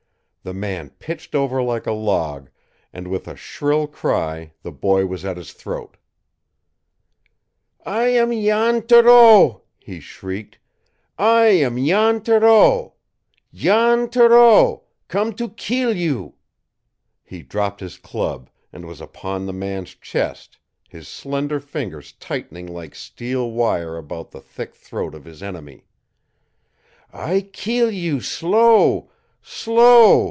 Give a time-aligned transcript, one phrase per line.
[0.43, 2.49] The man pitched over like a log,
[2.91, 5.97] and with a shrill cry the boy was at his throat.
[7.85, 10.57] "I am Jan Thoreau!" he shrieked.
[11.15, 12.95] "I am Jan Thoreau
[13.53, 16.33] Jan Thoreau come to keel you!"
[17.23, 20.57] He dropped his club, and was upon the man's chest,
[20.89, 25.85] his slender fingers tightening like steel wire about the thick throat of his enemy.
[27.13, 29.11] "I keel you slow
[29.43, 29.91] slow!"